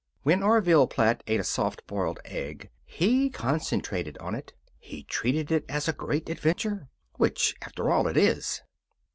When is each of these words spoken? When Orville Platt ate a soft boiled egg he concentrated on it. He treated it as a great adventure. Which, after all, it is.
When 0.23 0.41
Orville 0.41 0.87
Platt 0.87 1.21
ate 1.27 1.39
a 1.39 1.43
soft 1.43 1.85
boiled 1.85 2.19
egg 2.25 2.71
he 2.85 3.29
concentrated 3.29 4.17
on 4.17 4.33
it. 4.33 4.53
He 4.79 5.03
treated 5.03 5.51
it 5.51 5.63
as 5.69 5.87
a 5.87 5.93
great 5.93 6.27
adventure. 6.27 6.89
Which, 7.17 7.53
after 7.61 7.91
all, 7.91 8.07
it 8.07 8.17
is. 8.17 8.63